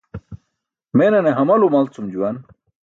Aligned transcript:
Menane 0.95 1.31
hamal 1.37 1.61
umalcum 1.67 2.11
juwan. 2.13 2.35